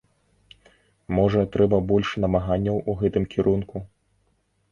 Можа, 1.17 1.41
трэба 1.57 1.77
больш 1.91 2.09
намаганняў 2.23 2.77
у 2.93 2.97
гэтым 3.01 3.23
кірунку? 3.35 3.77